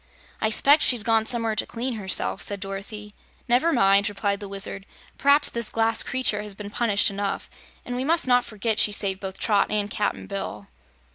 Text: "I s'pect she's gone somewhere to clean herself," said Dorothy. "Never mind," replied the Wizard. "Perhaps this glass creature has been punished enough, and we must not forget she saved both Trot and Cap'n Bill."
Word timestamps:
"I 0.41 0.49
s'pect 0.49 0.81
she's 0.81 1.03
gone 1.03 1.27
somewhere 1.27 1.55
to 1.55 1.65
clean 1.67 1.93
herself," 1.93 2.41
said 2.41 2.59
Dorothy. 2.59 3.13
"Never 3.47 3.71
mind," 3.71 4.09
replied 4.09 4.39
the 4.39 4.49
Wizard. 4.49 4.87
"Perhaps 5.19 5.51
this 5.51 5.69
glass 5.69 6.01
creature 6.01 6.41
has 6.41 6.55
been 6.55 6.71
punished 6.71 7.11
enough, 7.11 7.51
and 7.85 7.95
we 7.95 8.03
must 8.03 8.27
not 8.27 8.43
forget 8.43 8.79
she 8.79 8.91
saved 8.91 9.19
both 9.19 9.37
Trot 9.37 9.69
and 9.69 9.91
Cap'n 9.91 10.25
Bill." 10.25 10.65